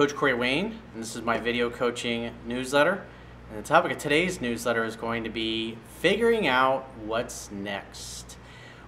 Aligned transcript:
Coach 0.00 0.16
Corey 0.16 0.32
Wayne, 0.32 0.78
and 0.94 1.02
this 1.02 1.14
is 1.14 1.20
my 1.20 1.36
video 1.36 1.68
coaching 1.68 2.32
newsletter. 2.46 3.04
And 3.50 3.58
the 3.58 3.68
topic 3.68 3.92
of 3.92 3.98
today's 3.98 4.40
newsletter 4.40 4.82
is 4.82 4.96
going 4.96 5.24
to 5.24 5.28
be 5.28 5.76
figuring 5.98 6.46
out 6.46 6.88
what's 7.04 7.50
next. 7.50 8.38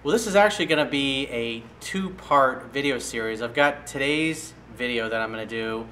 Well, 0.01 0.11
this 0.11 0.25
is 0.25 0.35
actually 0.35 0.65
going 0.65 0.83
to 0.83 0.89
be 0.89 1.27
a 1.27 1.61
two 1.81 2.09
part 2.09 2.73
video 2.73 2.97
series. 2.97 3.43
I've 3.43 3.53
got 3.53 3.85
today's 3.85 4.55
video 4.75 5.07
that 5.07 5.21
I'm 5.21 5.31
going 5.31 5.47
to 5.47 5.55
do, 5.55 5.85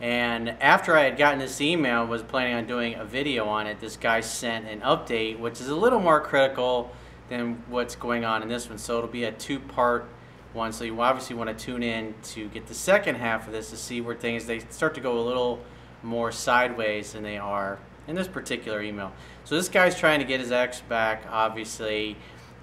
and 0.00 0.48
after 0.60 0.96
I 0.96 1.04
had 1.04 1.16
gotten 1.16 1.38
this 1.38 1.60
email, 1.60 2.04
was 2.04 2.24
planning 2.24 2.54
on 2.54 2.66
doing 2.66 2.96
a 2.96 3.04
video 3.04 3.46
on 3.46 3.68
it, 3.68 3.78
this 3.78 3.96
guy 3.96 4.22
sent 4.22 4.66
an 4.66 4.80
update, 4.80 5.38
which 5.38 5.60
is 5.60 5.68
a 5.68 5.76
little 5.76 6.00
more 6.00 6.20
critical 6.20 6.90
than 7.28 7.62
what's 7.68 7.94
going 7.94 8.24
on 8.24 8.42
in 8.42 8.48
this 8.48 8.68
one. 8.68 8.78
So 8.78 8.98
it'll 8.98 9.08
be 9.08 9.22
a 9.22 9.30
two 9.30 9.60
part 9.60 10.08
one. 10.54 10.72
So 10.72 10.84
you 10.84 11.00
obviously 11.00 11.36
want 11.36 11.56
to 11.56 11.64
tune 11.64 11.82
in 11.82 12.14
to 12.24 12.48
get 12.48 12.66
the 12.66 12.74
second 12.74 13.16
half 13.16 13.46
of 13.46 13.52
this 13.52 13.70
to 13.70 13.76
see 13.76 14.00
where 14.00 14.14
things 14.14 14.46
they 14.46 14.60
start 14.70 14.94
to 14.94 15.00
go 15.00 15.18
a 15.18 15.24
little 15.24 15.62
more 16.02 16.30
sideways 16.30 17.12
than 17.12 17.22
they 17.22 17.38
are 17.38 17.78
in 18.06 18.14
this 18.14 18.28
particular 18.28 18.82
email. 18.82 19.12
So 19.44 19.56
this 19.56 19.68
guy's 19.68 19.98
trying 19.98 20.20
to 20.20 20.24
get 20.24 20.40
his 20.40 20.52
ex 20.52 20.80
back, 20.82 21.24
obviously, 21.30 22.16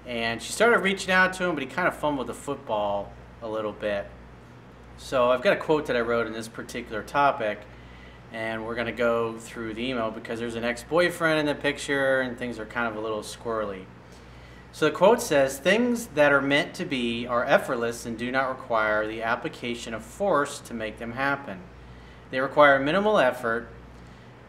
and 0.06 0.40
she 0.42 0.52
started 0.52 0.78
reaching 0.78 1.10
out 1.10 1.32
to 1.34 1.44
him, 1.44 1.54
but 1.54 1.62
he 1.62 1.68
kind 1.68 1.88
of 1.88 1.96
fumbled 1.96 2.26
the 2.26 2.34
football 2.34 3.12
a 3.42 3.48
little 3.48 3.72
bit. 3.72 4.06
So 4.96 5.30
I've 5.30 5.42
got 5.42 5.52
a 5.52 5.60
quote 5.60 5.86
that 5.86 5.96
I 5.96 6.00
wrote 6.00 6.26
in 6.26 6.32
this 6.32 6.48
particular 6.48 7.02
topic, 7.02 7.60
and 8.32 8.64
we're 8.64 8.74
going 8.74 8.86
to 8.86 8.92
go 8.92 9.38
through 9.38 9.74
the 9.74 9.88
email 9.88 10.10
because 10.10 10.38
there's 10.38 10.54
an 10.54 10.64
ex-boyfriend 10.64 11.40
in 11.40 11.46
the 11.46 11.54
picture, 11.54 12.20
and 12.20 12.38
things 12.38 12.58
are 12.58 12.66
kind 12.66 12.86
of 12.86 12.96
a 12.96 13.00
little 13.00 13.20
squirrely. 13.20 13.84
So 14.74 14.86
the 14.86 14.90
quote 14.90 15.20
says, 15.20 15.58
Things 15.58 16.06
that 16.08 16.32
are 16.32 16.40
meant 16.40 16.72
to 16.74 16.86
be 16.86 17.26
are 17.26 17.44
effortless 17.44 18.06
and 18.06 18.16
do 18.16 18.32
not 18.32 18.48
require 18.48 19.06
the 19.06 19.22
application 19.22 19.92
of 19.92 20.02
force 20.02 20.60
to 20.60 20.72
make 20.72 20.98
them 20.98 21.12
happen. 21.12 21.60
They 22.30 22.40
require 22.40 22.78
minimal 22.78 23.18
effort, 23.18 23.68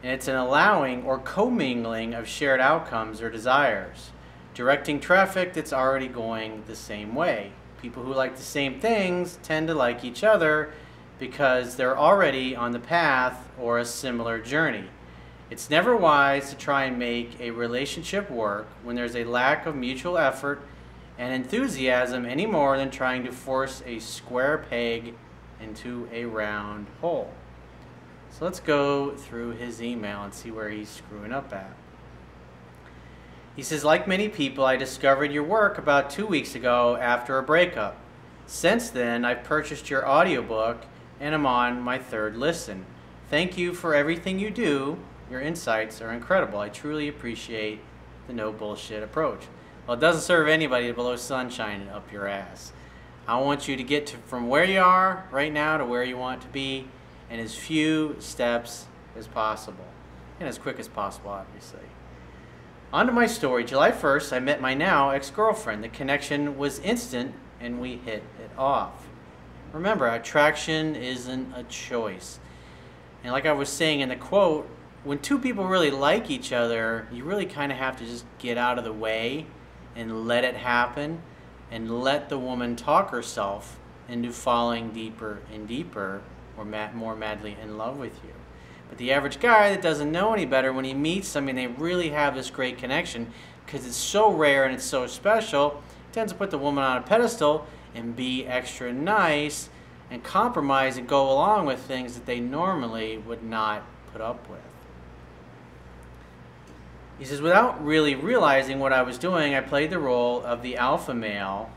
and 0.01 0.13
it's 0.13 0.29
an 0.29 0.35
allowing 0.35 1.03
or 1.03 1.19
commingling 1.19 2.13
of 2.13 2.25
shared 2.25 2.61
outcomes 2.61 3.21
or 3.21 3.29
desires, 3.29 4.11
directing 4.53 5.01
traffic 5.01 5.53
that's 5.53 5.73
already 5.73 6.07
going 6.07 6.63
the 6.67 6.75
same 6.75 7.15
way. 7.15 7.51
People 7.81 8.03
who 8.03 8.13
like 8.13 8.37
the 8.37 8.43
same 8.43 8.79
things 8.79 9.39
tend 9.43 9.67
to 9.67 9.73
like 9.73 10.05
each 10.05 10.23
other 10.23 10.71
because 11.19 11.75
they're 11.75 11.97
already 11.97 12.55
on 12.55 12.71
the 12.71 12.79
path 12.79 13.49
or 13.59 13.77
a 13.77 13.85
similar 13.85 14.39
journey. 14.39 14.87
It's 15.49 15.69
never 15.69 15.95
wise 15.95 16.49
to 16.49 16.55
try 16.55 16.85
and 16.85 16.97
make 16.97 17.39
a 17.39 17.51
relationship 17.51 18.31
work 18.31 18.67
when 18.83 18.95
there's 18.95 19.15
a 19.15 19.23
lack 19.25 19.65
of 19.65 19.75
mutual 19.75 20.17
effort 20.17 20.61
and 21.17 21.33
enthusiasm 21.33 22.25
any 22.25 22.45
more 22.45 22.77
than 22.77 22.89
trying 22.89 23.23
to 23.23 23.31
force 23.31 23.83
a 23.85 23.99
square 23.99 24.65
peg 24.69 25.13
into 25.61 26.07
a 26.11 26.25
round 26.25 26.87
hole. 27.01 27.31
So 28.31 28.45
let's 28.45 28.59
go 28.59 29.11
through 29.11 29.51
his 29.51 29.81
email 29.81 30.23
and 30.23 30.33
see 30.33 30.49
where 30.49 30.69
he's 30.69 30.89
screwing 30.89 31.31
up 31.31 31.53
at. 31.53 31.71
He 33.55 33.61
says, 33.61 33.83
like 33.83 34.07
many 34.07 34.29
people, 34.29 34.65
I 34.65 34.75
discovered 34.75 35.31
your 35.31 35.43
work 35.43 35.77
about 35.77 36.09
two 36.09 36.25
weeks 36.25 36.55
ago 36.55 36.95
after 36.95 37.37
a 37.37 37.43
breakup. 37.43 37.97
Since 38.47 38.89
then, 38.89 39.23
I've 39.23 39.43
purchased 39.43 39.89
your 39.91 40.07
audiobook 40.09 40.85
and 41.19 41.35
am 41.35 41.45
on 41.45 41.79
my 41.79 41.99
third 41.99 42.35
listen. 42.35 42.87
Thank 43.29 43.55
you 43.57 43.73
for 43.73 43.93
everything 43.93 44.39
you 44.39 44.49
do 44.49 44.97
your 45.33 45.41
insights 45.41 45.99
are 45.99 46.13
incredible. 46.13 46.59
I 46.59 46.69
truly 46.69 47.07
appreciate 47.07 47.79
the 48.27 48.33
no 48.33 48.51
bullshit 48.51 49.01
approach. 49.01 49.47
Well, 49.87 49.97
it 49.97 49.99
doesn't 49.99 50.21
serve 50.21 50.47
anybody 50.47 50.85
to 50.87 50.93
blow 50.93 51.15
sunshine 51.15 51.89
up 51.91 52.11
your 52.11 52.27
ass. 52.27 52.71
I 53.27 53.39
want 53.41 53.67
you 53.67 53.75
to 53.75 53.83
get 53.83 54.05
to, 54.07 54.17
from 54.17 54.47
where 54.47 54.63
you 54.63 54.79
are 54.79 55.27
right 55.31 55.51
now 55.51 55.77
to 55.77 55.85
where 55.85 56.03
you 56.03 56.17
want 56.17 56.43
to 56.43 56.47
be 56.49 56.87
in 57.31 57.39
as 57.39 57.55
few 57.55 58.15
steps 58.19 58.85
as 59.17 59.27
possible. 59.27 59.87
And 60.39 60.47
as 60.47 60.59
quick 60.59 60.79
as 60.79 60.87
possible, 60.87 61.31
obviously. 61.31 61.79
On 62.91 63.07
to 63.07 63.11
my 63.11 63.25
story. 63.25 63.63
July 63.63 63.91
1st, 63.91 64.33
I 64.33 64.39
met 64.39 64.61
my 64.61 64.75
now 64.75 65.09
ex 65.09 65.31
girlfriend. 65.31 65.83
The 65.83 65.89
connection 65.89 66.59
was 66.59 66.77
instant 66.79 67.33
and 67.59 67.81
we 67.81 67.95
hit 67.97 68.21
it 68.39 68.51
off. 68.55 69.07
Remember, 69.71 70.07
attraction 70.07 70.95
isn't 70.95 71.51
a 71.55 71.63
choice. 71.63 72.39
And 73.23 73.33
like 73.33 73.47
I 73.47 73.53
was 73.53 73.69
saying 73.69 74.01
in 74.01 74.09
the 74.09 74.15
quote, 74.15 74.69
when 75.03 75.19
two 75.19 75.37
people 75.37 75.65
really 75.65 75.91
like 75.91 76.29
each 76.29 76.53
other, 76.53 77.07
you 77.11 77.23
really 77.25 77.45
kind 77.45 77.71
of 77.71 77.77
have 77.77 77.97
to 77.97 78.05
just 78.05 78.25
get 78.39 78.57
out 78.57 78.77
of 78.77 78.83
the 78.83 78.93
way 78.93 79.45
and 79.95 80.25
let 80.27 80.43
it 80.43 80.55
happen 80.55 81.21
and 81.69 82.01
let 82.01 82.29
the 82.29 82.39
woman 82.39 82.75
talk 82.75 83.09
herself 83.09 83.79
into 84.07 84.31
falling 84.31 84.91
deeper 84.91 85.39
and 85.53 85.67
deeper 85.67 86.21
or 86.57 86.65
more 86.93 87.15
madly 87.15 87.57
in 87.61 87.77
love 87.77 87.97
with 87.97 88.13
you. 88.23 88.33
But 88.89 88.97
the 88.97 89.11
average 89.11 89.39
guy 89.39 89.71
that 89.71 89.81
doesn't 89.81 90.11
know 90.11 90.33
any 90.33 90.45
better, 90.45 90.71
when 90.71 90.85
he 90.85 90.93
meets 90.93 91.27
somebody 91.27 91.65
they 91.65 91.73
really 91.73 92.09
have 92.09 92.35
this 92.35 92.49
great 92.49 92.77
connection, 92.77 93.31
because 93.65 93.85
it's 93.87 93.95
so 93.95 94.31
rare 94.31 94.65
and 94.65 94.73
it's 94.73 94.85
so 94.85 95.07
special, 95.07 95.81
tends 96.11 96.31
to 96.31 96.37
put 96.37 96.51
the 96.51 96.57
woman 96.57 96.83
on 96.83 96.97
a 96.97 97.01
pedestal 97.01 97.65
and 97.95 98.15
be 98.15 98.45
extra 98.45 98.93
nice 98.93 99.69
and 100.11 100.23
compromise 100.23 100.95
and 100.97 101.07
go 101.07 101.29
along 101.29 101.65
with 101.65 101.79
things 101.79 102.13
that 102.13 102.25
they 102.25 102.39
normally 102.39 103.17
would 103.17 103.43
not 103.43 103.83
put 104.11 104.21
up 104.21 104.47
with. 104.47 104.72
He 107.23 107.29
says, 107.29 107.39
without 107.41 107.81
really 107.81 108.15
realizing 108.15 108.79
what 108.79 108.91
I 108.91 109.01
was 109.01 109.17
doing, 109.17 109.55
I 109.55 109.61
played 109.61 109.91
the 109.91 109.97
role 109.97 110.43
of 110.43 110.61
the 110.61 110.75
alpha 110.75 111.13
male, 111.13 111.69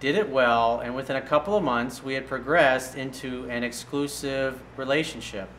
did 0.00 0.16
it 0.16 0.30
well, 0.30 0.80
and 0.80 0.94
within 0.94 1.16
a 1.16 1.20
couple 1.20 1.54
of 1.54 1.62
months, 1.62 2.02
we 2.02 2.14
had 2.14 2.26
progressed 2.26 2.96
into 2.96 3.44
an 3.50 3.62
exclusive 3.62 4.62
relationship. 4.78 5.50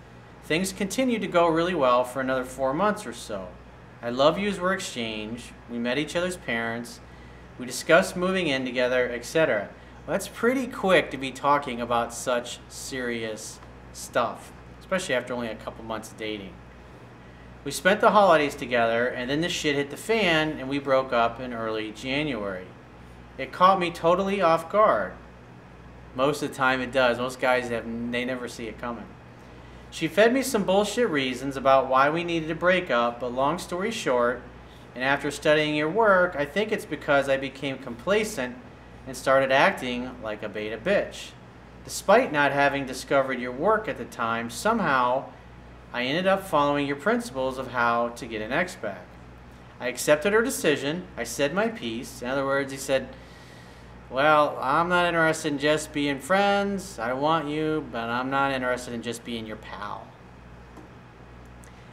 Things 0.46 0.74
continued 0.74 1.22
to 1.22 1.28
go 1.28 1.48
really 1.48 1.76
well 1.76 2.04
for 2.04 2.20
another 2.20 2.44
four 2.44 2.74
months 2.74 3.06
or 3.06 3.14
so. 3.14 3.50
I 4.02 4.10
love 4.10 4.40
yous 4.40 4.58
were 4.58 4.74
exchanged. 4.74 5.52
We 5.70 5.78
met 5.78 6.00
each 6.00 6.16
other's 6.16 6.38
parents. 6.38 7.00
We 7.60 7.68
discussed 7.68 8.16
moving 8.16 8.48
in 8.48 8.66
together, 8.66 9.08
etc. 9.08 9.70
Well, 10.08 10.16
that's 10.16 10.28
pretty 10.28 10.66
quick 10.66 11.12
to 11.12 11.18
be 11.18 11.30
talking 11.30 11.80
about 11.80 12.12
such 12.12 12.58
serious 12.70 13.60
stuff, 13.92 14.52
especially 14.80 15.14
after 15.14 15.36
only 15.36 15.50
a 15.50 15.56
couple 15.56 15.86
months 15.86 16.10
of 16.10 16.18
dating. 16.18 16.56
We 17.64 17.72
spent 17.72 18.02
the 18.02 18.12
holidays 18.12 18.56
together, 18.56 19.08
and 19.08 19.30
then 19.30 19.42
the 19.42 19.50
shit 19.50 19.76
hit 19.76 19.90
the 19.90 19.98
fan, 19.98 20.60
and 20.60 20.68
we 20.68 20.80
broke 20.80 21.14
up 21.14 21.40
in 21.40 21.54
early 21.54 21.92
January. 21.92 22.68
It 23.38 23.52
caught 23.52 23.80
me 23.80 23.90
totally 23.90 24.42
off 24.42 24.70
guard. 24.70 25.14
Most 26.16 26.44
of 26.44 26.50
the 26.50 26.56
time 26.56 26.82
it 26.82 26.92
does. 26.92 27.18
Most 27.18 27.40
guys 27.40 27.70
have 27.70 27.86
they 28.12 28.26
never 28.26 28.48
see 28.48 28.68
it 28.68 28.80
coming. 28.80 29.06
She 29.90 30.08
fed 30.08 30.34
me 30.34 30.42
some 30.42 30.64
bullshit 30.64 31.10
reasons 31.10 31.56
about 31.56 31.88
why 31.88 32.10
we 32.10 32.24
needed 32.24 32.50
to 32.50 32.56
break 32.56 32.92
up, 32.92 33.20
but 33.20 33.32
long 33.32 33.58
story 33.60 33.92
short, 33.92 34.42
and 34.94 35.04
after 35.04 35.32
studying 35.32 35.76
your 35.76 35.90
work, 35.90 36.36
I 36.38 36.46
think 36.46 36.72
it's 36.72 36.86
because 36.86 37.30
I 37.30 37.38
became 37.38 37.78
complacent 37.78 38.56
and 39.08 39.16
started 39.16 39.52
acting 39.52 40.12
like 40.22 40.44
a 40.44 40.50
beta 40.50 40.78
bitch. 40.78 41.32
Despite 41.86 42.32
not 42.32 42.52
having 42.52 42.86
discovered 42.86 43.40
your 43.40 43.52
work 43.52 43.88
at 43.88 43.98
the 43.98 44.06
time, 44.06 44.50
somehow 44.50 45.26
I 45.94 46.06
ended 46.06 46.26
up 46.26 46.48
following 46.48 46.88
your 46.88 46.96
principles 46.96 47.60
of 47.60 47.68
how 47.72 48.10
to 48.10 48.26
get 48.26 48.42
an 48.42 48.52
ex 48.52 48.76
back. 48.76 49.06
I 49.80 49.88
accepted 49.90 50.34
her 50.34 50.42
decision. 50.42 51.06
I 51.16 51.24
said 51.24 51.54
my 51.54 51.68
piece. 51.68 52.24
In 52.24 52.30
other 52.30 52.46
words, 52.46 52.72
he 52.72 52.80
said, 52.80 53.10
Well, 54.10 54.58
I'm 54.60 54.90
not 54.90 55.06
interested 55.06 55.54
in 55.54 55.60
just 55.60 55.94
being 55.94 56.20
friends. 56.20 56.98
I 56.98 57.14
want 57.14 57.48
you, 57.48 57.86
but 57.92 58.10
I'm 58.10 58.32
not 58.32 58.54
interested 58.54 58.96
in 58.96 59.04
just 59.04 59.24
being 59.24 59.46
your 59.46 59.58
pal. 59.58 60.08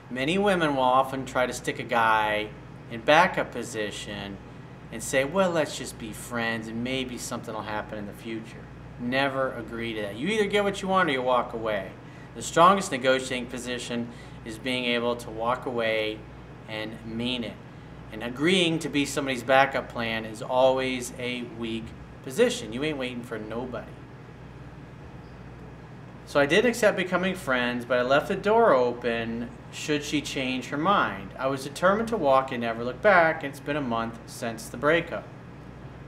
Many 0.08 0.38
women 0.38 0.76
will 0.76 0.82
often 0.82 1.26
try 1.26 1.44
to 1.44 1.52
stick 1.52 1.78
a 1.78 1.84
guy 1.84 2.48
in 2.90 3.02
backup 3.02 3.52
position 3.52 4.38
and 4.90 5.02
say, 5.02 5.24
Well, 5.24 5.50
let's 5.50 5.76
just 5.76 5.98
be 5.98 6.12
friends 6.12 6.68
and 6.68 6.82
maybe 6.82 7.18
something 7.18 7.52
will 7.52 7.62
happen 7.62 7.98
in 7.98 8.06
the 8.06 8.14
future. 8.14 8.64
Never 8.98 9.52
agree 9.52 9.92
to 9.92 10.02
that. 10.02 10.16
You 10.16 10.28
either 10.28 10.46
get 10.46 10.64
what 10.64 10.80
you 10.80 10.88
want 10.88 11.10
or 11.10 11.12
you 11.12 11.22
walk 11.22 11.52
away. 11.52 11.90
The 12.40 12.46
strongest 12.46 12.90
negotiating 12.90 13.50
position 13.50 14.08
is 14.46 14.56
being 14.56 14.86
able 14.86 15.14
to 15.14 15.28
walk 15.28 15.66
away 15.66 16.18
and 16.70 16.96
mean 17.04 17.44
it. 17.44 17.52
And 18.12 18.22
agreeing 18.22 18.78
to 18.78 18.88
be 18.88 19.04
somebody's 19.04 19.42
backup 19.42 19.90
plan 19.90 20.24
is 20.24 20.40
always 20.40 21.12
a 21.18 21.42
weak 21.58 21.84
position. 22.24 22.72
You 22.72 22.82
ain't 22.82 22.96
waiting 22.96 23.22
for 23.22 23.38
nobody. 23.38 23.92
So 26.24 26.40
I 26.40 26.46
did 26.46 26.64
accept 26.64 26.96
becoming 26.96 27.34
friends, 27.34 27.84
but 27.84 27.98
I 27.98 28.02
left 28.02 28.28
the 28.28 28.36
door 28.36 28.72
open 28.72 29.50
should 29.70 30.02
she 30.02 30.22
change 30.22 30.68
her 30.68 30.78
mind. 30.78 31.32
I 31.38 31.46
was 31.48 31.64
determined 31.64 32.08
to 32.08 32.16
walk 32.16 32.52
and 32.52 32.62
never 32.62 32.82
look 32.82 33.02
back, 33.02 33.44
and 33.44 33.50
it's 33.50 33.60
been 33.60 33.76
a 33.76 33.82
month 33.82 34.18
since 34.24 34.66
the 34.66 34.78
breakup. 34.78 35.28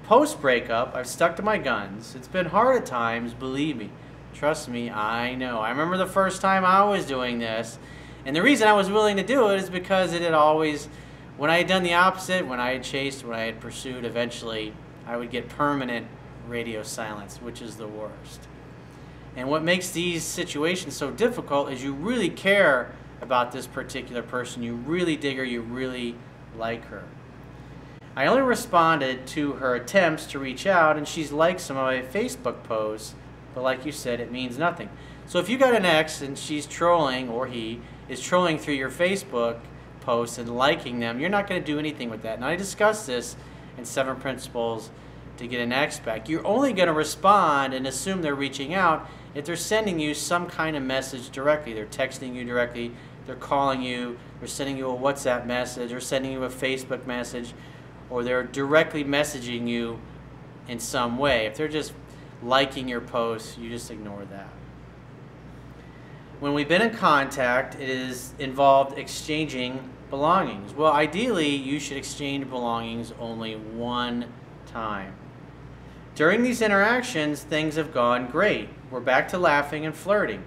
Post 0.05 0.41
breakup, 0.41 0.97
I've 0.97 1.09
stuck 1.09 1.37
to 1.37 1.43
my 1.43 1.59
guns. 1.59 2.15
It's 2.15 2.27
been 2.27 2.47
hard 2.47 2.79
at 2.79 2.87
times, 2.87 3.35
believe 3.35 3.77
me. 3.77 3.91
Trust 4.35 4.69
me, 4.69 4.91
I 4.91 5.35
know. 5.35 5.61
I 5.61 5.71
remember 5.71 5.97
the 5.97 6.07
first 6.07 6.41
time 6.41 6.65
I 6.65 6.85
was 6.85 7.07
doing 7.07 7.39
this, 7.39 7.79
and 8.25 8.35
the 8.35 8.43
reason 8.43 8.67
I 8.67 8.73
was 8.73 8.91
willing 8.91 9.17
to 9.17 9.23
do 9.23 9.51
it 9.51 9.61
is 9.61 9.71
because 9.71 10.13
it 10.13 10.23
had 10.23 10.35
always, 10.35 10.89
when 11.37 11.51
I 11.51 11.59
had 11.59 11.67
done 11.67 11.83
the 11.83 11.95
opposite, 11.95 12.47
when 12.47 12.61
I 12.61 12.73
had 12.73 12.83
chased, 12.83 13.25
when 13.25 13.39
I 13.39 13.43
had 13.43 13.61
pursued, 13.61 14.05
eventually 14.05 14.73
I 15.07 15.17
would 15.17 15.31
get 15.31 15.49
permanent 15.49 16.07
radio 16.49 16.83
silence, 16.83 17.39
which 17.39 17.63
is 17.63 17.77
the 17.77 17.87
worst. 17.87 18.49
And 19.37 19.49
what 19.49 19.63
makes 19.63 19.91
these 19.91 20.25
situations 20.25 20.95
so 20.95 21.11
difficult 21.11 21.71
is 21.71 21.83
you 21.83 21.93
really 21.93 22.29
care 22.29 22.93
about 23.21 23.53
this 23.53 23.67
particular 23.67 24.23
person. 24.23 24.63
You 24.63 24.75
really 24.75 25.17
dig 25.17 25.37
her, 25.39 25.45
you 25.45 25.63
really 25.63 26.17
like 26.57 26.85
her. 26.87 27.05
I 28.15 28.27
only 28.27 28.43
responded 28.43 29.27
to 29.29 29.53
her 29.55 29.75
attempts 29.75 30.27
to 30.27 30.39
reach 30.39 30.67
out, 30.67 30.99
and 30.99 31.09
she's 31.09 31.33
liked 31.33 31.61
some 31.61 31.79
of 31.79 31.85
my 31.85 32.03
Facebook 32.03 32.63
posts, 32.65 33.15
but 33.55 33.63
like 33.63 33.85
you 33.85 33.93
said, 33.93 34.21
it 34.21 34.31
means 34.31 34.59
nothing. 34.59 34.89
So 35.27 35.39
if 35.39 35.49
you 35.49 35.59
got 35.59 35.75
an 35.75 35.85
ex 35.85 36.21
and 36.21 36.37
she's 36.37 36.67
trolling, 36.67 37.29
or 37.29 37.47
he 37.47 37.81
is 38.09 38.21
trolling 38.21 38.59
through 38.59 38.75
your 38.75 38.91
Facebook 38.91 39.61
posts 40.01 40.39
and 40.39 40.55
liking 40.57 40.99
them, 40.99 41.21
you're 41.21 41.31
not 41.31 41.49
going 41.49 41.61
to 41.61 41.67
do 41.67 41.79
anything 41.79 42.11
with 42.11 42.23
that. 42.23 42.37
And 42.37 42.45
I 42.45 42.57
discussed 42.57 43.07
this 43.07 43.37
in 43.79 43.85
Seven 43.85 44.17
Principles 44.17 44.91
to 45.39 45.47
get 45.47 45.61
an 45.61 45.73
ex 45.73 45.99
back. 45.99 46.29
You're 46.29 46.47
only 46.47 46.73
going 46.73 46.89
to 46.89 46.93
respond 46.93 47.75
and 47.75 47.87
assume 47.87 48.23
they're 48.23 48.35
reaching 48.35 48.75
out 48.75 49.09
if 49.35 49.45
they're 49.45 49.57
sending 49.57 49.99
you 49.99 50.15
some 50.15 50.47
kind 50.47 50.77
of 50.77 50.83
message 50.83 51.31
directly. 51.31 51.73
They're 51.73 51.87
texting 51.87 52.35
you 52.35 52.45
directly, 52.45 52.93
they're 53.27 53.37
calling 53.37 53.83
you, 53.83 54.19
they're 54.41 54.49
sending 54.49 54.77
you 54.77 54.91
a 54.91 54.97
WhatsApp 54.97 55.47
message, 55.47 55.93
or 55.93 56.01
sending 56.01 56.33
you 56.33 56.45
a 56.45 56.51
Facebook 56.51 57.07
message, 57.07 57.55
or 58.11 58.23
they're 58.23 58.43
directly 58.43 59.05
messaging 59.05 59.67
you 59.69 59.99
in 60.69 60.79
some 60.79 61.17
way. 61.17 61.47
If 61.47 61.57
they're 61.57 61.69
just 61.69 61.93
liking 62.43 62.89
your 62.89 63.01
posts, 63.01 63.57
you 63.59 63.69
just 63.69 63.91
ignore 63.91 64.25
that. 64.27 64.49
When 66.41 66.55
we've 66.55 66.69
been 66.69 66.83
in 66.83 66.95
contact, 66.95 67.77
it 67.77 67.89
is 67.89 68.35
involved 68.39 68.99
exchanging 68.99 69.89
belongings. 70.11 70.75
Well, 70.75 70.93
ideally, 70.93 71.55
you 71.55 71.79
should 71.79 71.97
exchange 71.97 72.51
belongings 72.51 73.13
only 73.21 73.55
one 73.55 74.27
time. 74.67 75.15
During 76.15 76.43
these 76.43 76.61
interactions, 76.61 77.43
things 77.43 77.77
have 77.77 77.95
gone 77.95 78.27
great. 78.27 78.69
We're 78.91 79.01
back 79.01 79.29
to 79.29 79.39
laughing 79.39 79.87
and 79.87 79.95
flirting. 79.95 80.43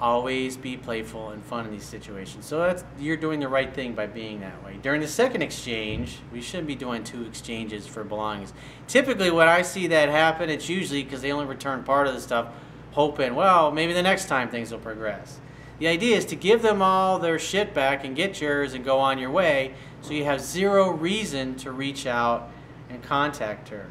Always 0.00 0.56
be 0.56 0.76
playful 0.76 1.30
and 1.30 1.42
fun 1.44 1.66
in 1.66 1.72
these 1.72 1.84
situations. 1.84 2.46
So 2.46 2.58
that's 2.58 2.84
you're 2.98 3.16
doing 3.16 3.38
the 3.38 3.48
right 3.48 3.72
thing 3.72 3.94
by 3.94 4.06
being 4.06 4.40
that 4.40 4.62
way. 4.64 4.78
During 4.82 5.00
the 5.00 5.08
second 5.08 5.42
exchange, 5.42 6.18
we 6.32 6.40
shouldn't 6.40 6.66
be 6.66 6.74
doing 6.74 7.04
two 7.04 7.24
exchanges 7.24 7.86
for 7.86 8.02
belongings. 8.02 8.52
Typically, 8.88 9.30
when 9.30 9.48
I 9.48 9.62
see 9.62 9.86
that 9.86 10.08
happen, 10.08 10.50
it's 10.50 10.68
usually 10.68 11.04
because 11.04 11.22
they 11.22 11.30
only 11.30 11.46
return 11.46 11.84
part 11.84 12.08
of 12.08 12.14
the 12.14 12.20
stuff, 12.20 12.48
hoping, 12.92 13.36
well, 13.36 13.70
maybe 13.70 13.92
the 13.92 14.02
next 14.02 14.26
time 14.26 14.48
things 14.48 14.72
will 14.72 14.80
progress. 14.80 15.38
The 15.78 15.88
idea 15.88 16.16
is 16.16 16.24
to 16.26 16.36
give 16.36 16.62
them 16.62 16.82
all 16.82 17.18
their 17.18 17.38
shit 17.38 17.72
back 17.72 18.04
and 18.04 18.14
get 18.14 18.40
yours 18.40 18.74
and 18.74 18.84
go 18.84 18.98
on 18.98 19.18
your 19.18 19.30
way 19.30 19.74
so 20.02 20.12
you 20.12 20.24
have 20.24 20.40
zero 20.40 20.90
reason 20.90 21.56
to 21.56 21.72
reach 21.72 22.06
out 22.06 22.50
and 22.90 23.02
contact 23.02 23.68
her. 23.70 23.86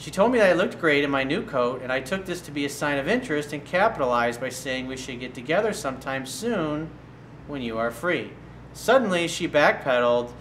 She 0.00 0.10
told 0.10 0.32
me 0.32 0.38
that 0.38 0.48
I 0.48 0.54
looked 0.54 0.80
great 0.80 1.04
in 1.04 1.10
my 1.10 1.24
new 1.24 1.42
coat, 1.42 1.82
and 1.82 1.92
I 1.92 2.00
took 2.00 2.24
this 2.24 2.40
to 2.42 2.50
be 2.50 2.64
a 2.64 2.70
sign 2.70 2.96
of 2.96 3.06
interest 3.06 3.52
and 3.52 3.62
capitalized 3.62 4.40
by 4.40 4.48
saying 4.48 4.86
we 4.86 4.96
should 4.96 5.20
get 5.20 5.34
together 5.34 5.74
sometime 5.74 6.24
soon 6.24 6.88
when 7.46 7.60
you 7.60 7.76
are 7.76 7.90
free. 7.90 8.32
Suddenly, 8.72 9.28
she 9.28 9.46
backpedaled 9.46 10.32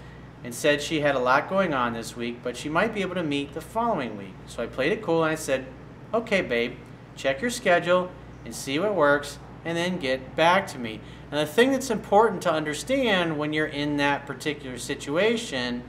and 0.45 0.55
said 0.55 0.81
she 0.81 1.01
had 1.01 1.13
a 1.13 1.19
lot 1.19 1.49
going 1.49 1.73
on 1.73 1.91
this 1.91 2.15
week, 2.15 2.37
but 2.41 2.55
she 2.55 2.69
might 2.69 2.93
be 2.93 3.01
able 3.01 3.15
to 3.15 3.23
meet 3.23 3.53
the 3.53 3.59
following 3.59 4.17
week. 4.17 4.33
So 4.47 4.63
I 4.63 4.67
played 4.67 4.93
it 4.93 5.01
cool 5.01 5.25
and 5.25 5.31
I 5.33 5.35
said, 5.35 5.65
Okay, 6.13 6.39
babe, 6.41 6.77
check 7.17 7.41
your 7.41 7.51
schedule 7.51 8.09
and 8.45 8.55
see 8.55 8.79
what 8.79 8.95
works, 8.95 9.39
and 9.65 9.77
then 9.77 9.99
get 9.99 10.37
back 10.37 10.67
to 10.67 10.79
me. 10.79 11.01
And 11.31 11.37
the 11.37 11.45
thing 11.45 11.73
that's 11.73 11.89
important 11.89 12.41
to 12.43 12.53
understand 12.53 13.37
when 13.37 13.51
you're 13.51 13.67
in 13.67 13.97
that 13.97 14.25
particular 14.25 14.77
situation 14.77 15.83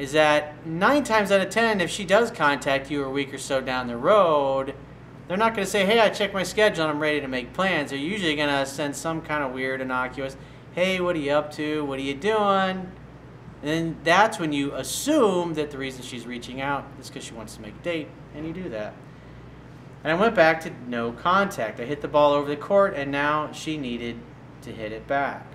is 0.00 0.12
that 0.12 0.66
nine 0.66 1.04
times 1.04 1.30
out 1.30 1.42
of 1.42 1.50
ten, 1.50 1.78
if 1.78 1.90
she 1.90 2.06
does 2.06 2.30
contact 2.30 2.90
you 2.90 3.04
a 3.04 3.10
week 3.10 3.34
or 3.34 3.38
so 3.38 3.60
down 3.60 3.86
the 3.86 3.98
road, 3.98 4.74
they're 5.28 5.36
not 5.36 5.54
going 5.54 5.66
to 5.66 5.70
say, 5.70 5.84
hey, 5.84 6.00
I 6.00 6.08
checked 6.08 6.32
my 6.32 6.42
schedule 6.42 6.84
and 6.84 6.90
I'm 6.90 6.98
ready 6.98 7.20
to 7.20 7.28
make 7.28 7.52
plans. 7.52 7.90
They're 7.90 7.98
usually 7.98 8.34
going 8.34 8.48
to 8.48 8.64
send 8.64 8.96
some 8.96 9.20
kind 9.20 9.44
of 9.44 9.52
weird, 9.52 9.82
innocuous, 9.82 10.38
hey, 10.72 11.02
what 11.02 11.16
are 11.16 11.18
you 11.18 11.32
up 11.32 11.52
to? 11.52 11.84
What 11.84 11.98
are 11.98 12.02
you 12.02 12.14
doing? 12.14 12.38
And 12.38 12.90
then 13.62 13.98
that's 14.02 14.38
when 14.38 14.54
you 14.54 14.72
assume 14.72 15.52
that 15.54 15.70
the 15.70 15.76
reason 15.76 16.02
she's 16.02 16.26
reaching 16.26 16.62
out 16.62 16.86
is 16.98 17.08
because 17.08 17.22
she 17.22 17.34
wants 17.34 17.56
to 17.56 17.60
make 17.60 17.74
a 17.74 17.84
date, 17.84 18.08
and 18.34 18.46
you 18.46 18.54
do 18.54 18.70
that. 18.70 18.94
And 20.02 20.10
I 20.10 20.16
went 20.18 20.34
back 20.34 20.62
to 20.62 20.72
no 20.88 21.12
contact. 21.12 21.78
I 21.78 21.84
hit 21.84 22.00
the 22.00 22.08
ball 22.08 22.32
over 22.32 22.48
the 22.48 22.56
court, 22.56 22.94
and 22.96 23.12
now 23.12 23.52
she 23.52 23.76
needed 23.76 24.18
to 24.62 24.72
hit 24.72 24.92
it 24.92 25.06
back. 25.06 25.46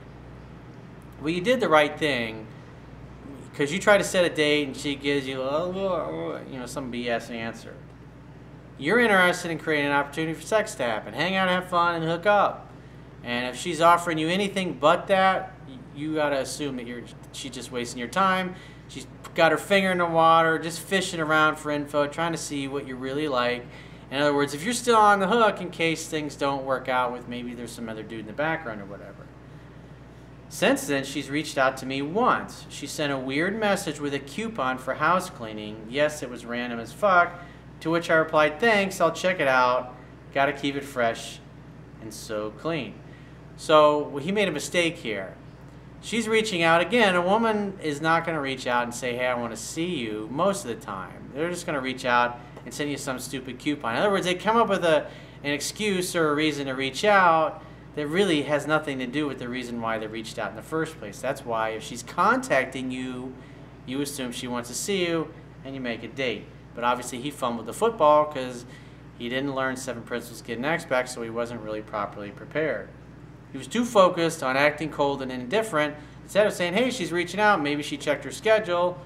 Well, 1.19 1.31
you 1.31 1.41
did 1.41 1.61
the 1.61 1.69
right 1.69 1.97
thing 1.97 2.45
because 3.55 3.71
you 3.71 3.79
try 3.79 3.97
to 3.97 4.03
set 4.03 4.25
a 4.25 4.29
date 4.29 4.67
and 4.67 4.75
she 4.75 4.95
gives 4.95 5.25
you, 5.25 5.41
oh, 5.41 6.41
you 6.51 6.59
know, 6.59 6.65
some 6.65 6.91
BS 6.91 7.29
answer. 7.29 7.73
You're 8.77 8.99
interested 8.99 9.49
in 9.49 9.59
creating 9.59 9.85
an 9.85 9.91
opportunity 9.93 10.33
for 10.33 10.45
sex 10.45 10.75
to 10.75 10.83
happen. 10.83 11.13
Hang 11.13 11.37
out, 11.37 11.47
have 11.47 11.69
fun, 11.69 11.95
and 11.95 12.03
hook 12.03 12.25
up. 12.25 12.69
And 13.23 13.47
if 13.47 13.55
she's 13.55 13.79
offering 13.79 14.17
you 14.17 14.27
anything 14.27 14.73
but 14.73 15.07
that, 15.07 15.53
you 15.95 16.15
got 16.15 16.31
to 16.31 16.39
assume 16.39 16.75
that 16.75 16.85
you're 16.85 17.03
she's 17.31 17.51
just 17.51 17.71
wasting 17.71 17.97
your 17.97 18.09
time. 18.09 18.55
She's 18.89 19.07
got 19.35 19.53
her 19.53 19.57
finger 19.57 19.89
in 19.89 19.99
the 19.99 20.05
water, 20.05 20.59
just 20.59 20.81
fishing 20.81 21.21
around 21.21 21.55
for 21.55 21.71
info, 21.71 22.07
trying 22.07 22.33
to 22.33 22.37
see 22.37 22.67
what 22.67 22.85
you 22.85 22.97
really 22.97 23.29
like. 23.29 23.65
In 24.11 24.21
other 24.21 24.35
words, 24.35 24.53
if 24.53 24.65
you're 24.65 24.73
still 24.73 24.97
on 24.97 25.21
the 25.21 25.27
hook 25.27 25.61
in 25.61 25.69
case 25.69 26.07
things 26.07 26.35
don't 26.35 26.65
work 26.65 26.89
out 26.89 27.13
with 27.13 27.29
maybe 27.29 27.53
there's 27.53 27.71
some 27.71 27.87
other 27.87 28.03
dude 28.03 28.19
in 28.19 28.27
the 28.27 28.33
background 28.33 28.81
or 28.81 28.85
whatever. 28.85 29.25
Since 30.55 30.87
then, 30.87 31.03
she's 31.03 31.29
reached 31.29 31.57
out 31.57 31.75
to 31.77 31.85
me 31.85 32.01
once. 32.01 32.65
She 32.69 32.87
sent 32.87 33.11
a 33.11 33.17
weird 33.17 33.59
message 33.59 33.99
with 33.99 34.13
a 34.13 34.19
coupon 34.19 34.77
for 34.77 34.93
house 34.93 35.29
cleaning. 35.29 35.85
Yes, 35.89 36.23
it 36.23 36.29
was 36.29 36.45
random 36.45 36.79
as 36.79 36.93
fuck. 36.93 37.37
To 37.81 37.89
which 37.89 38.09
I 38.09 38.13
replied, 38.13 38.61
Thanks, 38.61 39.01
I'll 39.01 39.11
check 39.11 39.41
it 39.41 39.49
out. 39.49 39.93
Gotta 40.33 40.53
keep 40.53 40.77
it 40.77 40.85
fresh 40.85 41.39
and 42.01 42.13
so 42.13 42.51
clean. 42.51 42.93
So 43.57 44.07
well, 44.07 44.23
he 44.23 44.31
made 44.31 44.47
a 44.47 44.51
mistake 44.53 44.95
here. 44.95 45.35
She's 45.99 46.25
reaching 46.25 46.63
out 46.63 46.79
again. 46.79 47.15
A 47.15 47.21
woman 47.21 47.77
is 47.83 47.99
not 47.99 48.25
going 48.25 48.35
to 48.35 48.41
reach 48.41 48.65
out 48.65 48.83
and 48.83 48.95
say, 48.95 49.13
Hey, 49.13 49.27
I 49.27 49.33
want 49.33 49.51
to 49.51 49.57
see 49.57 49.93
you 49.93 50.29
most 50.31 50.63
of 50.63 50.69
the 50.69 50.85
time. 50.85 51.31
They're 51.33 51.49
just 51.49 51.65
going 51.65 51.75
to 51.75 51.81
reach 51.81 52.05
out 52.05 52.39
and 52.63 52.73
send 52.73 52.89
you 52.89 52.97
some 52.97 53.19
stupid 53.19 53.59
coupon. 53.59 53.95
In 53.95 54.01
other 54.01 54.09
words, 54.09 54.25
they 54.25 54.35
come 54.35 54.55
up 54.55 54.69
with 54.69 54.85
a, 54.85 55.07
an 55.43 55.51
excuse 55.51 56.15
or 56.15 56.29
a 56.29 56.33
reason 56.33 56.67
to 56.67 56.75
reach 56.75 57.03
out 57.03 57.61
that 57.95 58.07
really 58.07 58.43
has 58.43 58.67
nothing 58.67 58.99
to 58.99 59.07
do 59.07 59.27
with 59.27 59.39
the 59.39 59.47
reason 59.47 59.81
why 59.81 59.97
they 59.97 60.07
reached 60.07 60.37
out 60.37 60.49
in 60.49 60.55
the 60.55 60.61
first 60.61 60.99
place. 60.99 61.19
That's 61.19 61.45
why 61.45 61.69
if 61.69 61.83
she's 61.83 62.03
contacting 62.03 62.91
you, 62.91 63.33
you 63.85 64.01
assume 64.01 64.31
she 64.31 64.47
wants 64.47 64.69
to 64.69 64.75
see 64.75 65.07
you 65.07 65.33
and 65.63 65.73
you 65.73 65.81
make 65.81 66.03
a 66.03 66.07
date. 66.07 66.45
But 66.73 66.83
obviously 66.83 67.21
he 67.21 67.31
fumbled 67.31 67.65
the 67.67 67.73
football 67.73 68.25
because 68.25 68.65
he 69.17 69.29
didn't 69.29 69.55
learn 69.55 69.77
seven 69.77 70.03
principles 70.03 70.41
to 70.41 70.47
get 70.47 70.57
an 70.57 70.89
back, 70.89 71.07
so 71.07 71.21
he 71.21 71.29
wasn't 71.29 71.61
really 71.61 71.81
properly 71.81 72.31
prepared. 72.31 72.89
He 73.53 73.57
was 73.57 73.67
too 73.67 73.85
focused 73.85 74.43
on 74.43 74.57
acting 74.57 74.91
cold 74.91 75.21
and 75.21 75.31
indifferent 75.31 75.95
instead 76.23 76.45
of 76.45 76.51
saying, 76.51 76.73
hey, 76.73 76.91
she's 76.91 77.13
reaching 77.13 77.39
out, 77.39 77.61
maybe 77.61 77.81
she 77.81 77.95
checked 77.95 78.25
her 78.25 78.31
schedule. 78.31 78.99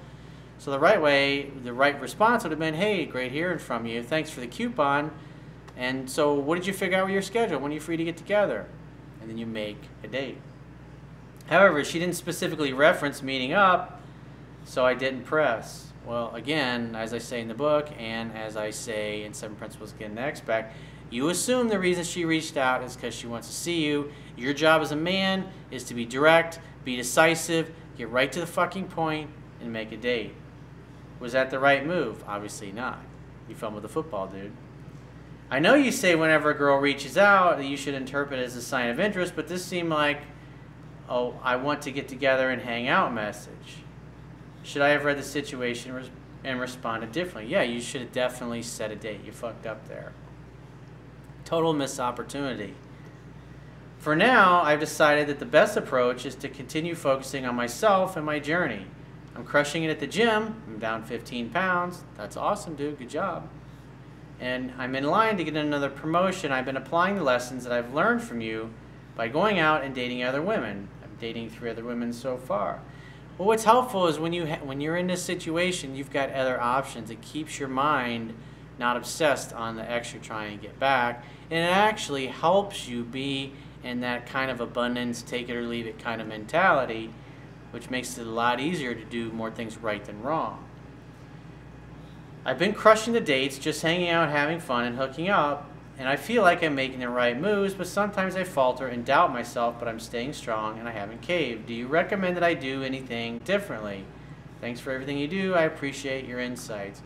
So 0.58 0.72
the 0.72 0.80
right 0.80 1.00
way, 1.00 1.50
the 1.62 1.72
right 1.72 1.98
response 2.00 2.42
would 2.42 2.50
have 2.50 2.58
been, 2.58 2.74
hey, 2.74 3.06
great 3.06 3.30
hearing 3.30 3.58
from 3.58 3.86
you. 3.86 4.02
Thanks 4.02 4.30
for 4.30 4.40
the 4.40 4.48
coupon. 4.48 5.12
And 5.76 6.10
so 6.10 6.34
what 6.34 6.56
did 6.56 6.66
you 6.66 6.72
figure 6.72 6.98
out 6.98 7.04
with 7.04 7.12
your 7.12 7.22
schedule? 7.22 7.60
When 7.60 7.70
are 7.70 7.74
you 7.74 7.80
free 7.80 7.96
to 7.96 8.04
get 8.04 8.16
together? 8.16 8.66
And 9.20 9.30
then 9.30 9.38
you 9.38 9.46
make 9.46 9.78
a 10.02 10.08
date. 10.08 10.38
However, 11.48 11.84
she 11.84 11.98
didn't 11.98 12.14
specifically 12.14 12.72
reference 12.72 13.22
meeting 13.22 13.52
up, 13.52 14.00
so 14.64 14.86
I 14.86 14.94
didn't 14.94 15.24
press. 15.24 15.92
Well, 16.06 16.34
again, 16.34 16.94
as 16.94 17.12
I 17.12 17.18
say 17.18 17.40
in 17.40 17.48
the 17.48 17.54
book, 17.54 17.88
and 17.98 18.32
as 18.32 18.56
I 18.56 18.70
say 18.70 19.24
in 19.24 19.34
Seven 19.34 19.56
Principles 19.56 19.94
an 20.00 20.16
X 20.16 20.40
Back, 20.40 20.72
you 21.10 21.28
assume 21.28 21.68
the 21.68 21.78
reason 21.78 22.04
she 22.04 22.24
reached 22.24 22.56
out 22.56 22.84
is 22.84 22.94
because 22.94 23.14
she 23.14 23.26
wants 23.26 23.48
to 23.48 23.54
see 23.54 23.84
you. 23.84 24.12
Your 24.36 24.54
job 24.54 24.80
as 24.80 24.92
a 24.92 24.96
man 24.96 25.48
is 25.70 25.84
to 25.84 25.94
be 25.94 26.04
direct, 26.04 26.60
be 26.84 26.96
decisive, 26.96 27.72
get 27.98 28.08
right 28.10 28.30
to 28.30 28.40
the 28.40 28.46
fucking 28.46 28.86
point, 28.86 29.28
and 29.60 29.72
make 29.72 29.92
a 29.92 29.96
date. 29.96 30.34
Was 31.18 31.32
that 31.32 31.50
the 31.50 31.58
right 31.58 31.84
move? 31.84 32.22
Obviously 32.26 32.72
not. 32.72 33.00
You 33.48 33.56
fumbled 33.56 33.82
the 33.82 33.88
football, 33.88 34.28
dude. 34.28 34.52
I 35.50 35.58
know 35.58 35.74
you 35.74 35.90
say 35.90 36.14
whenever 36.14 36.50
a 36.50 36.54
girl 36.54 36.78
reaches 36.78 37.18
out 37.18 37.58
that 37.58 37.66
you 37.66 37.76
should 37.76 37.94
interpret 37.94 38.38
it 38.38 38.44
as 38.44 38.54
a 38.54 38.62
sign 38.62 38.88
of 38.88 39.00
interest, 39.00 39.32
but 39.34 39.48
this 39.48 39.64
seemed 39.64 39.90
like, 39.90 40.20
oh, 41.08 41.34
I 41.42 41.56
want 41.56 41.82
to 41.82 41.90
get 41.90 42.06
together 42.06 42.50
and 42.50 42.62
hang 42.62 42.86
out 42.86 43.12
message. 43.12 43.78
Should 44.62 44.82
I 44.82 44.90
have 44.90 45.04
read 45.04 45.18
the 45.18 45.24
situation 45.24 46.08
and 46.44 46.60
responded 46.60 47.10
differently? 47.10 47.50
Yeah, 47.52 47.62
you 47.62 47.80
should 47.80 48.00
have 48.00 48.12
definitely 48.12 48.62
set 48.62 48.92
a 48.92 48.96
date. 48.96 49.24
You 49.24 49.32
fucked 49.32 49.66
up 49.66 49.88
there. 49.88 50.12
Total 51.44 51.72
missed 51.72 51.98
opportunity. 51.98 52.74
For 53.98 54.14
now, 54.14 54.62
I've 54.62 54.80
decided 54.80 55.26
that 55.26 55.40
the 55.40 55.46
best 55.46 55.76
approach 55.76 56.24
is 56.24 56.36
to 56.36 56.48
continue 56.48 56.94
focusing 56.94 57.44
on 57.44 57.56
myself 57.56 58.16
and 58.16 58.24
my 58.24 58.38
journey. 58.38 58.86
I'm 59.34 59.44
crushing 59.44 59.82
it 59.82 59.90
at 59.90 59.98
the 59.98 60.06
gym. 60.06 60.62
I'm 60.68 60.78
down 60.78 61.02
15 61.02 61.50
pounds. 61.50 62.04
That's 62.16 62.36
awesome, 62.36 62.76
dude. 62.76 62.98
Good 62.98 63.10
job 63.10 63.48
and 64.40 64.72
I'm 64.78 64.94
in 64.94 65.04
line 65.04 65.36
to 65.36 65.44
get 65.44 65.54
another 65.54 65.90
promotion. 65.90 66.50
I've 66.50 66.64
been 66.64 66.78
applying 66.78 67.16
the 67.16 67.22
lessons 67.22 67.64
that 67.64 67.72
I've 67.72 67.92
learned 67.92 68.22
from 68.22 68.40
you 68.40 68.70
by 69.14 69.28
going 69.28 69.58
out 69.58 69.84
and 69.84 69.94
dating 69.94 70.22
other 70.24 70.40
women. 70.40 70.88
I'm 71.04 71.10
dating 71.20 71.50
three 71.50 71.68
other 71.68 71.84
women 71.84 72.12
so 72.12 72.38
far. 72.38 72.80
Well, 73.36 73.48
what's 73.48 73.64
helpful 73.64 74.06
is 74.06 74.18
when 74.18 74.32
you 74.32 74.46
when 74.46 74.80
you're 74.80 74.96
in 74.96 75.06
this 75.06 75.22
situation, 75.22 75.94
you've 75.94 76.10
got 76.10 76.30
other 76.32 76.60
options. 76.60 77.10
It 77.10 77.20
keeps 77.20 77.58
your 77.58 77.68
mind 77.68 78.34
not 78.78 78.96
obsessed 78.96 79.52
on 79.52 79.76
the 79.76 79.88
X 79.90 80.14
you're 80.14 80.22
trying 80.22 80.58
to 80.58 80.66
get 80.66 80.78
back. 80.80 81.22
And 81.50 81.58
it 81.58 81.70
actually 81.70 82.28
helps 82.28 82.88
you 82.88 83.04
be 83.04 83.52
in 83.84 84.00
that 84.00 84.26
kind 84.26 84.50
of 84.50 84.60
abundance, 84.60 85.22
take 85.22 85.48
it 85.50 85.56
or 85.56 85.62
leave 85.62 85.86
it 85.86 85.98
kind 85.98 86.20
of 86.20 86.26
mentality, 86.26 87.12
which 87.72 87.90
makes 87.90 88.16
it 88.16 88.26
a 88.26 88.30
lot 88.30 88.58
easier 88.58 88.94
to 88.94 89.04
do 89.04 89.30
more 89.32 89.50
things 89.50 89.76
right 89.78 90.04
than 90.04 90.22
wrong. 90.22 90.64
I've 92.42 92.58
been 92.58 92.72
crushing 92.72 93.12
the 93.12 93.20
dates, 93.20 93.58
just 93.58 93.82
hanging 93.82 94.08
out, 94.08 94.30
having 94.30 94.60
fun, 94.60 94.86
and 94.86 94.96
hooking 94.96 95.28
up, 95.28 95.70
and 95.98 96.08
I 96.08 96.16
feel 96.16 96.42
like 96.42 96.64
I'm 96.64 96.74
making 96.74 97.00
the 97.00 97.08
right 97.10 97.38
moves, 97.38 97.74
but 97.74 97.86
sometimes 97.86 98.34
I 98.34 98.44
falter 98.44 98.86
and 98.86 99.04
doubt 99.04 99.30
myself, 99.30 99.78
but 99.78 99.86
I'm 99.86 100.00
staying 100.00 100.32
strong 100.32 100.78
and 100.78 100.88
I 100.88 100.92
haven't 100.92 101.20
caved. 101.20 101.66
Do 101.66 101.74
you 101.74 101.86
recommend 101.86 102.36
that 102.38 102.42
I 102.42 102.54
do 102.54 102.82
anything 102.82 103.40
differently? 103.40 104.06
Thanks 104.62 104.80
for 104.80 104.90
everything 104.90 105.18
you 105.18 105.28
do. 105.28 105.54
I 105.54 105.64
appreciate 105.64 106.24
your 106.24 106.40
insights. 106.40 107.02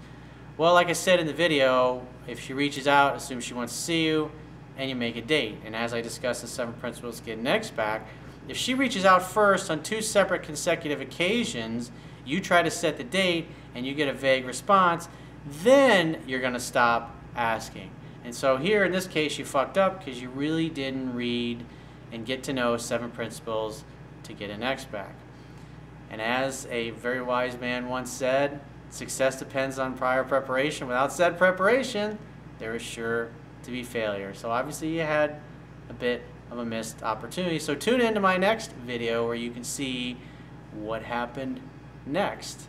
Well, 0.56 0.72
like 0.74 0.88
I 0.88 0.92
said 0.92 1.18
in 1.18 1.26
the 1.26 1.32
video, 1.32 2.06
if 2.28 2.38
she 2.38 2.52
reaches 2.52 2.86
out, 2.86 3.16
assume 3.16 3.40
she 3.40 3.54
wants 3.54 3.72
to 3.72 3.82
see 3.82 4.04
you, 4.04 4.30
and 4.76 4.88
you 4.88 4.94
make 4.94 5.16
a 5.16 5.22
date. 5.22 5.58
And 5.64 5.74
as 5.74 5.92
I 5.92 6.00
discussed 6.00 6.44
in 6.44 6.48
Seven 6.48 6.74
Principles 6.74 7.18
Get 7.18 7.40
Next 7.40 7.74
Back, 7.74 8.06
if 8.46 8.56
she 8.56 8.74
reaches 8.74 9.04
out 9.04 9.22
first 9.22 9.68
on 9.68 9.82
two 9.82 10.00
separate 10.00 10.44
consecutive 10.44 11.00
occasions, 11.00 11.90
you 12.24 12.40
try 12.40 12.62
to 12.62 12.70
set 12.70 12.96
the 12.96 13.04
date 13.04 13.48
and 13.74 13.84
you 13.84 13.94
get 13.94 14.06
a 14.06 14.12
vague 14.12 14.44
response, 14.44 15.08
then 15.46 16.20
you're 16.26 16.40
going 16.40 16.54
to 16.54 16.60
stop 16.60 17.14
asking. 17.36 17.90
And 18.24 18.34
so 18.34 18.56
here 18.56 18.84
in 18.84 18.92
this 18.92 19.06
case, 19.06 19.38
you 19.38 19.44
fucked 19.44 19.76
up 19.76 19.98
because 19.98 20.20
you 20.20 20.30
really 20.30 20.70
didn't 20.70 21.14
read 21.14 21.64
and 22.10 22.24
get 22.24 22.42
to 22.44 22.52
know 22.52 22.76
seven 22.76 23.10
principles 23.10 23.84
to 24.22 24.32
get 24.32 24.50
an 24.50 24.62
X 24.62 24.84
back. 24.84 25.14
And 26.10 26.22
as 26.22 26.66
a 26.70 26.90
very 26.90 27.20
wise 27.20 27.58
man 27.58 27.88
once 27.88 28.10
said, 28.10 28.60
success 28.90 29.38
depends 29.38 29.78
on 29.78 29.94
prior 29.94 30.24
preparation. 30.24 30.86
Without 30.86 31.12
said 31.12 31.36
preparation, 31.36 32.18
there 32.58 32.74
is 32.74 32.82
sure 32.82 33.30
to 33.64 33.70
be 33.70 33.82
failure. 33.82 34.32
So 34.32 34.50
obviously 34.50 34.88
you 34.88 35.02
had 35.02 35.40
a 35.90 35.92
bit 35.92 36.22
of 36.50 36.58
a 36.58 36.64
missed 36.64 37.02
opportunity. 37.02 37.58
So 37.58 37.74
tune 37.74 38.00
into 38.00 38.20
my 38.20 38.36
next 38.36 38.72
video 38.72 39.26
where 39.26 39.34
you 39.34 39.50
can 39.50 39.64
see 39.64 40.16
what 40.72 41.02
happened 41.02 41.60
next. 42.06 42.68